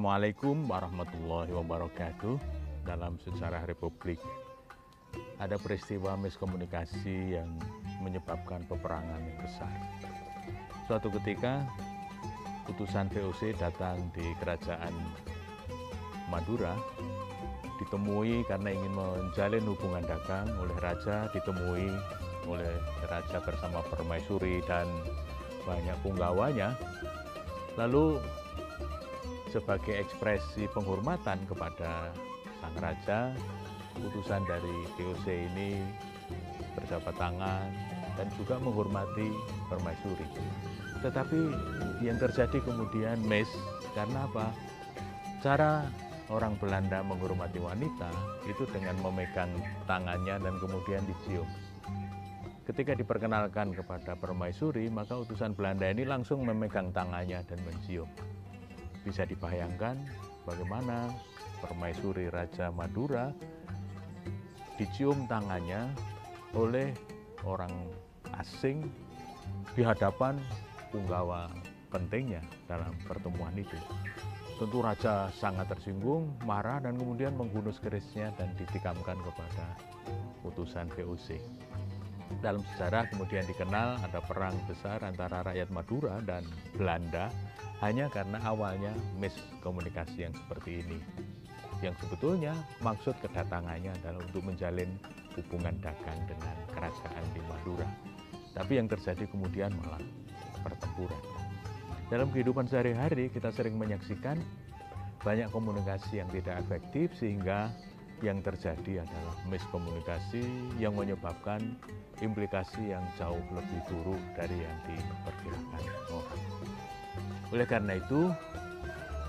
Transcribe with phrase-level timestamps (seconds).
[0.00, 2.40] Assalamualaikum warahmatullahi wabarakatuh.
[2.88, 4.16] Dalam sejarah Republik
[5.36, 7.52] ada peristiwa miskomunikasi yang
[8.00, 9.68] menyebabkan peperangan yang besar.
[10.88, 11.68] Suatu ketika
[12.72, 14.96] utusan VOC datang di kerajaan
[16.32, 16.72] Madura
[17.76, 21.92] ditemui karena ingin menjalin hubungan dagang oleh raja ditemui
[22.48, 22.72] oleh
[23.04, 24.88] raja bersama permaisuri dan
[25.68, 26.72] banyak punggawanya
[27.76, 28.16] lalu
[29.50, 32.14] sebagai ekspresi penghormatan kepada
[32.62, 33.34] sang raja,
[33.98, 35.82] putusan dari DOC ini
[36.78, 37.68] berjabat tangan
[38.14, 39.34] dan juga menghormati
[39.66, 40.26] permaisuri.
[41.02, 41.40] Tetapi
[42.04, 43.50] yang terjadi kemudian mes
[43.92, 44.54] karena apa?
[45.40, 45.88] Cara
[46.30, 48.12] orang Belanda menghormati wanita
[48.46, 49.50] itu dengan memegang
[49.88, 51.48] tangannya dan kemudian dicium.
[52.70, 58.06] Ketika diperkenalkan kepada permaisuri, maka utusan Belanda ini langsung memegang tangannya dan mencium.
[59.02, 59.96] Bisa dibayangkan
[60.44, 61.08] bagaimana
[61.60, 63.32] permaisuri Raja Madura
[64.80, 65.92] dicium tangannya
[66.56, 66.92] oleh
[67.44, 67.72] orang
[68.40, 68.88] asing
[69.76, 70.40] di hadapan
[70.88, 71.52] punggawa
[71.92, 73.76] pentingnya dalam pertemuan itu.
[74.60, 79.66] Tentu Raja sangat tersinggung, marah dan kemudian menghunus kerisnya dan ditikamkan kepada
[80.44, 81.40] utusan VOC.
[82.40, 86.40] Dalam sejarah kemudian dikenal ada perang besar antara rakyat Madura dan
[86.72, 87.28] Belanda
[87.84, 90.98] hanya karena awalnya miskomunikasi yang seperti ini.
[91.84, 94.88] Yang sebetulnya maksud kedatangannya adalah untuk menjalin
[95.36, 97.88] hubungan dagang dengan kerajaan di Madura.
[98.56, 100.00] Tapi yang terjadi kemudian malah
[100.64, 101.20] pertempuran.
[102.08, 104.40] Dalam kehidupan sehari-hari kita sering menyaksikan
[105.20, 107.68] banyak komunikasi yang tidak efektif sehingga
[108.20, 110.44] yang terjadi adalah miskomunikasi
[110.76, 111.76] yang menyebabkan
[112.20, 116.42] implikasi yang jauh lebih buruk dari yang diperkirakan orang.
[117.50, 118.30] Oleh karena itu,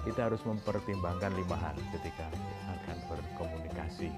[0.05, 2.27] kita harus mempertimbangkan lima hal ketika
[2.69, 4.09] akan berkomunikasi.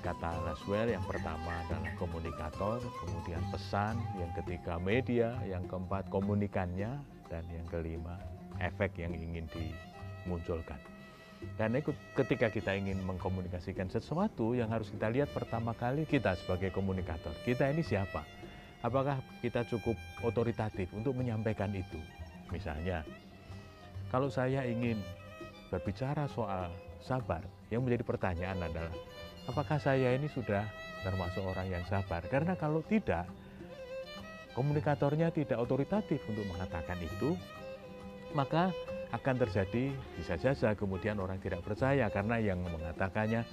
[0.00, 6.94] Kata Laswell yang pertama adalah komunikator, kemudian pesan, yang ketiga media, yang keempat komunikannya,
[7.26, 8.14] dan yang kelima
[8.62, 10.78] efek yang ingin dimunculkan.
[11.56, 11.80] Karena
[12.16, 17.32] ketika kita ingin mengkomunikasikan sesuatu yang harus kita lihat pertama kali kita sebagai komunikator.
[17.44, 18.24] Kita ini siapa?
[18.84, 21.98] Apakah kita cukup otoritatif untuk menyampaikan itu?
[22.52, 23.02] Misalnya,
[24.12, 25.00] kalau saya ingin
[25.72, 26.70] berbicara soal
[27.02, 27.42] sabar,
[27.72, 28.94] yang menjadi pertanyaan adalah,
[29.50, 30.62] apakah saya ini sudah
[31.02, 32.22] termasuk orang yang sabar?
[32.30, 33.26] Karena kalau tidak,
[34.54, 37.34] komunikatornya tidak otoritatif untuk mengatakan itu,
[38.34, 38.74] maka
[39.14, 43.46] akan terjadi bisa saja kemudian orang tidak percaya karena yang mengatakannya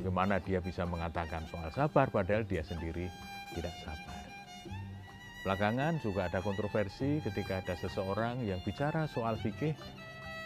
[0.00, 3.08] bagaimana dia bisa mengatakan soal sabar padahal dia sendiri
[3.52, 4.26] tidak sabar.
[5.46, 9.78] Belakangan juga ada kontroversi ketika ada seseorang yang bicara soal fikih,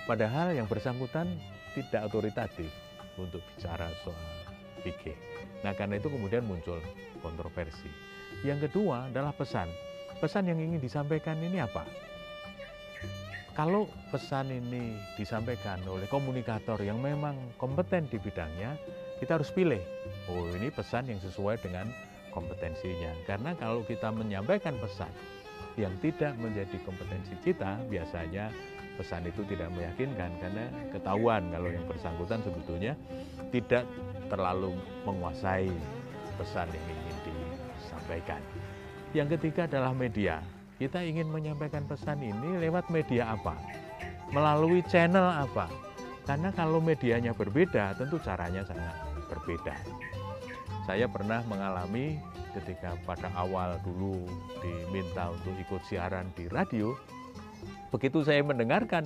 [0.04, 1.40] padahal yang bersangkutan
[1.72, 2.68] tidak otoritatif
[3.16, 4.28] untuk bicara soal
[4.84, 5.16] fikih.
[5.64, 6.76] Nah, karena itu kemudian muncul
[7.24, 7.88] kontroversi.
[8.44, 9.72] Yang kedua adalah pesan.
[10.20, 11.88] Pesan yang ingin disampaikan ini apa?
[13.50, 18.78] Kalau pesan ini disampaikan oleh komunikator yang memang kompeten di bidangnya,
[19.18, 19.82] kita harus pilih.
[20.30, 21.90] Oh, ini pesan yang sesuai dengan
[22.30, 23.10] kompetensinya.
[23.26, 25.10] Karena kalau kita menyampaikan pesan
[25.74, 28.54] yang tidak menjadi kompetensi kita, biasanya
[28.94, 32.92] pesan itu tidak meyakinkan karena ketahuan kalau yang bersangkutan sebetulnya
[33.50, 33.84] tidak
[34.30, 34.76] terlalu
[35.08, 35.72] menguasai
[36.38, 38.40] pesan yang ingin disampaikan.
[39.10, 40.59] Yang ketiga adalah media.
[40.80, 43.52] Kita ingin menyampaikan pesan ini lewat media apa?
[44.32, 45.68] Melalui channel apa?
[46.24, 48.96] Karena kalau medianya berbeda, tentu caranya sangat
[49.28, 49.76] berbeda.
[50.88, 52.16] Saya pernah mengalami
[52.56, 54.24] ketika pada awal dulu
[54.64, 56.96] diminta untuk ikut siaran di radio.
[57.92, 59.04] Begitu saya mendengarkan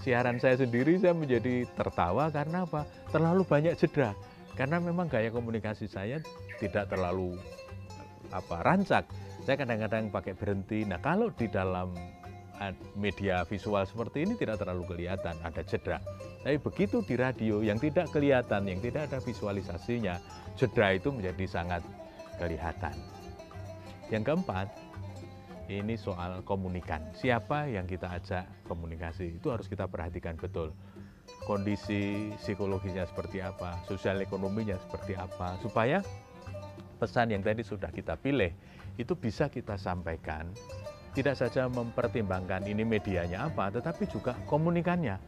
[0.00, 2.88] siaran saya sendiri, saya menjadi tertawa karena apa?
[3.12, 4.16] Terlalu banyak jeda.
[4.56, 6.24] Karena memang gaya komunikasi saya
[6.56, 7.36] tidak terlalu
[8.32, 9.04] apa rancak.
[9.42, 10.86] Saya kadang-kadang pakai berhenti.
[10.86, 11.90] Nah, kalau di dalam
[12.94, 15.98] media visual seperti ini tidak terlalu kelihatan, ada jeda.
[16.46, 20.22] Tapi begitu di radio yang tidak kelihatan, yang tidak ada visualisasinya,
[20.54, 21.82] jeda itu menjadi sangat
[22.38, 22.94] kelihatan.
[24.14, 24.70] Yang keempat,
[25.66, 27.02] ini soal komunikan.
[27.18, 30.70] Siapa yang kita ajak komunikasi itu harus kita perhatikan betul.
[31.46, 35.98] Kondisi psikologisnya seperti apa, sosial ekonominya seperti apa, supaya
[37.02, 38.54] pesan yang tadi sudah kita pilih
[38.94, 40.46] itu bisa kita sampaikan.
[41.12, 45.18] Tidak saja mempertimbangkan ini medianya apa, tetapi juga komunikannya.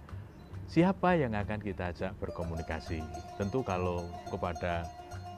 [0.71, 3.03] Siapa yang akan kita ajak berkomunikasi?
[3.37, 4.87] Tentu kalau kepada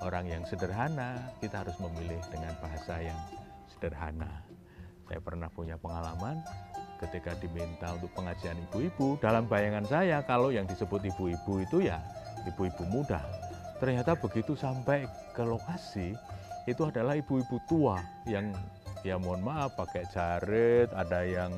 [0.05, 3.19] orang yang sederhana, kita harus memilih dengan bahasa yang
[3.73, 4.45] sederhana.
[5.09, 6.39] Saya pernah punya pengalaman
[7.03, 11.99] ketika diminta untuk pengajian ibu-ibu, dalam bayangan saya kalau yang disebut ibu-ibu itu ya
[12.47, 13.19] ibu-ibu muda.
[13.77, 15.05] Ternyata begitu sampai
[15.37, 16.17] ke lokasi,
[16.65, 18.51] itu adalah ibu-ibu tua yang
[19.05, 21.53] ya mohon maaf pakai jarit, ada yang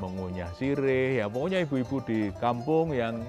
[0.00, 3.20] mengunyah sirih, ya pokoknya ibu-ibu di kampung yang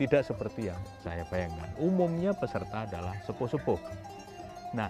[0.00, 1.68] tidak seperti yang saya bayangkan.
[1.76, 3.80] Umumnya peserta adalah sepuh-sepuh.
[4.72, 4.88] Nah,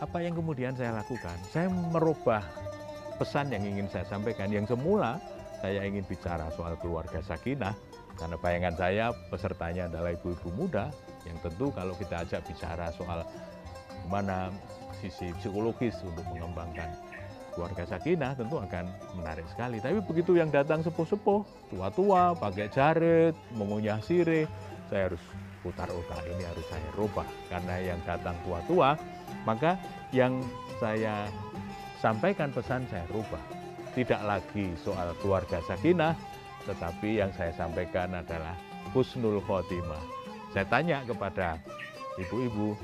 [0.00, 1.36] apa yang kemudian saya lakukan?
[1.52, 2.40] Saya merubah
[3.20, 4.48] pesan yang ingin saya sampaikan.
[4.48, 5.20] Yang semula
[5.60, 7.76] saya ingin bicara soal keluarga sakinah,
[8.16, 10.88] karena bayangan saya pesertanya adalah ibu-ibu muda,
[11.28, 13.24] yang tentu kalau kita ajak bicara soal
[14.08, 14.48] mana
[15.00, 16.92] sisi psikologis untuk mengembangkan
[17.52, 18.88] keluarga sakinah tentu akan
[19.18, 19.82] menarik sekali.
[19.82, 21.42] Tapi begitu yang datang sepuh-sepuh,
[21.74, 24.46] tua-tua, pakai jarit, mengunyah sirih,
[24.88, 25.22] saya harus
[25.60, 27.26] putar otak ini harus saya rubah.
[27.50, 28.96] Karena yang datang tua-tua,
[29.44, 29.76] maka
[30.14, 30.40] yang
[30.78, 31.28] saya
[32.00, 33.42] sampaikan pesan saya rubah.
[33.90, 36.14] Tidak lagi soal keluarga sakinah,
[36.64, 38.54] tetapi yang saya sampaikan adalah
[38.94, 40.19] husnul khotimah.
[40.50, 41.62] Saya tanya kepada
[42.18, 42.74] ibu-ibu,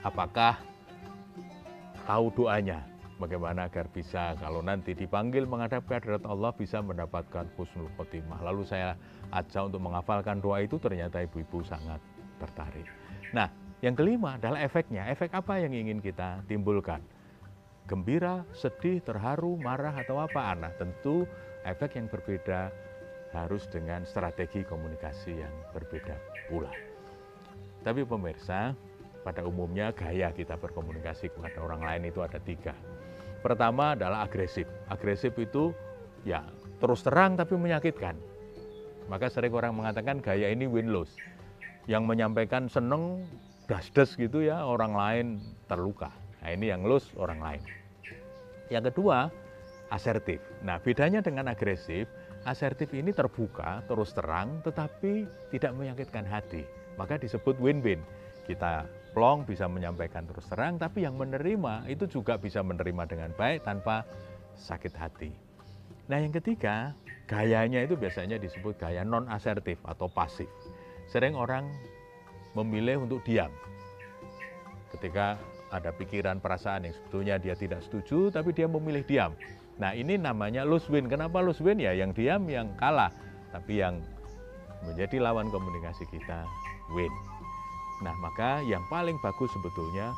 [0.00, 0.56] apakah
[2.08, 2.80] tahu doanya
[3.20, 8.40] bagaimana agar bisa kalau nanti dipanggil menghadap kehadirat Allah bisa mendapatkan husnul khotimah.
[8.40, 8.96] Lalu saya
[9.36, 12.00] ajak untuk menghafalkan doa itu ternyata ibu-ibu sangat
[12.40, 12.88] tertarik.
[13.36, 13.52] Nah,
[13.84, 15.04] yang kelima adalah efeknya.
[15.12, 17.04] Efek apa yang ingin kita timbulkan?
[17.84, 20.56] Gembira, sedih, terharu, marah atau apa?
[20.56, 21.28] Nah, tentu
[21.68, 22.72] efek yang berbeda
[23.34, 26.14] harus dengan strategi komunikasi yang berbeda
[26.46, 26.70] pula.
[27.82, 28.72] Tapi pemirsa,
[29.26, 32.72] pada umumnya gaya kita berkomunikasi kepada orang lain itu ada tiga.
[33.44, 34.64] Pertama adalah agresif.
[34.88, 35.74] Agresif itu
[36.24, 36.40] ya
[36.80, 38.16] terus terang tapi menyakitkan.
[39.04, 41.12] Maka sering orang mengatakan gaya ini win-lose.
[41.84, 43.28] Yang menyampaikan seneng,
[43.68, 45.26] das-das gitu ya, orang lain
[45.68, 46.08] terluka.
[46.40, 47.62] Nah ini yang lose orang lain.
[48.72, 49.28] Yang kedua,
[49.92, 50.40] asertif.
[50.64, 52.08] Nah bedanya dengan agresif,
[52.48, 56.64] asertif ini terbuka, terus terang, tetapi tidak menyakitkan hati.
[56.96, 58.00] Maka disebut win-win.
[58.44, 58.84] Kita
[59.16, 64.04] plong bisa menyampaikan terus terang, tapi yang menerima itu juga bisa menerima dengan baik tanpa
[64.56, 65.32] sakit hati.
[66.08, 66.92] Nah yang ketiga,
[67.24, 70.48] gayanya itu biasanya disebut gaya non-asertif atau pasif.
[71.08, 71.68] Sering orang
[72.52, 73.50] memilih untuk diam.
[74.92, 75.40] Ketika
[75.74, 79.32] ada pikiran perasaan yang sebetulnya dia tidak setuju, tapi dia memilih diam.
[79.78, 81.10] Nah ini namanya lose win.
[81.10, 81.90] Kenapa lose win ya?
[81.90, 83.10] Yang diam yang kalah,
[83.50, 83.98] tapi yang
[84.86, 86.46] menjadi lawan komunikasi kita
[86.92, 87.10] win.
[88.04, 90.12] Nah, maka yang paling bagus sebetulnya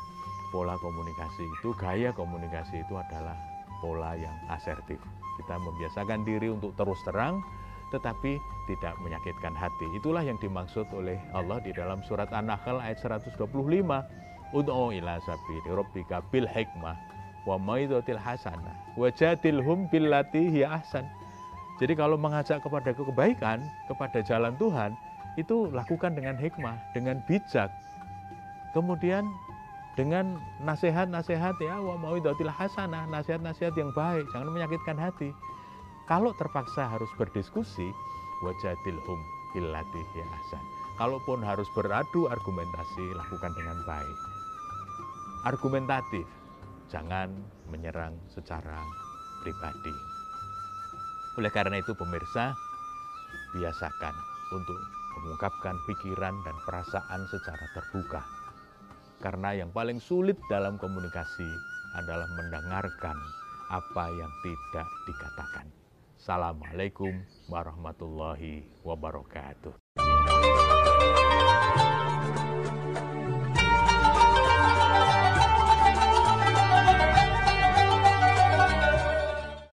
[0.49, 3.37] pola komunikasi itu, gaya komunikasi itu adalah
[3.79, 4.97] pola yang asertif.
[5.37, 7.39] Kita membiasakan diri untuk terus terang,
[7.93, 9.87] tetapi tidak menyakitkan hati.
[9.95, 13.37] Itulah yang dimaksud oleh Allah di dalam surat An-Nahl ayat 125.
[14.55, 16.95] Ud'u ila sabili rabbika bil hikmah
[17.47, 21.07] wa maidatil hasanah wa jadilhum billati hiya ahsan.
[21.79, 24.97] Jadi kalau mengajak kepada kebaikan, kepada jalan Tuhan,
[25.39, 27.69] itu lakukan dengan hikmah, dengan bijak.
[28.73, 29.29] Kemudian
[29.93, 35.31] dengan nasihat-nasihat ya wa mau'idatil hasanah, nasihat-nasihat yang baik, jangan menyakitkan hati.
[36.09, 37.93] Kalau terpaksa harus berdiskusi,
[38.41, 39.19] wajadilhum
[39.53, 40.63] billati ya hasan.
[40.97, 44.17] Kalaupun harus beradu argumentasi, lakukan dengan baik.
[45.45, 46.25] Argumentatif,
[46.87, 47.31] jangan
[47.67, 48.79] menyerang secara
[49.43, 49.95] pribadi.
[51.37, 52.55] Oleh karena itu pemirsa,
[53.53, 54.15] biasakan
[54.55, 54.79] untuk
[55.19, 58.21] mengungkapkan pikiran dan perasaan secara terbuka.
[59.17, 61.49] Karena yang paling sulit dalam komunikasi
[61.97, 63.17] adalah mendengarkan
[63.73, 65.67] apa yang tidak dikatakan.
[66.17, 67.13] Assalamualaikum
[67.49, 69.73] warahmatullahi wabarakatuh.